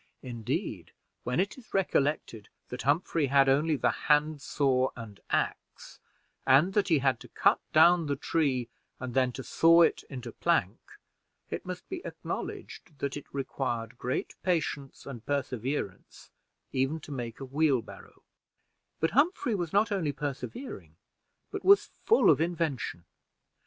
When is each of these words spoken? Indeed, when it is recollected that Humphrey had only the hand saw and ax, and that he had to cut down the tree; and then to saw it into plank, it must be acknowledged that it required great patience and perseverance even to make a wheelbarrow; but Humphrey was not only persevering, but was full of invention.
Indeed, 0.23 0.93
when 1.25 1.39
it 1.39 1.59
is 1.59 1.75
recollected 1.75 2.49
that 2.69 2.81
Humphrey 2.81 3.27
had 3.27 3.47
only 3.47 3.75
the 3.75 3.91
hand 3.91 4.41
saw 4.41 4.89
and 4.95 5.19
ax, 5.29 5.99
and 6.43 6.73
that 6.73 6.87
he 6.87 6.97
had 6.97 7.19
to 7.19 7.27
cut 7.27 7.59
down 7.71 8.07
the 8.07 8.15
tree; 8.15 8.67
and 8.99 9.13
then 9.13 9.31
to 9.33 9.43
saw 9.43 9.83
it 9.83 10.01
into 10.09 10.31
plank, 10.31 10.79
it 11.51 11.67
must 11.67 11.87
be 11.87 12.03
acknowledged 12.03 12.97
that 12.97 13.15
it 13.15 13.31
required 13.31 13.99
great 13.99 14.33
patience 14.41 15.05
and 15.05 15.23
perseverance 15.27 16.31
even 16.71 16.99
to 17.01 17.11
make 17.11 17.39
a 17.39 17.45
wheelbarrow; 17.45 18.23
but 18.99 19.11
Humphrey 19.11 19.53
was 19.53 19.71
not 19.71 19.91
only 19.91 20.11
persevering, 20.11 20.95
but 21.51 21.63
was 21.63 21.91
full 22.05 22.31
of 22.31 22.41
invention. 22.41 23.05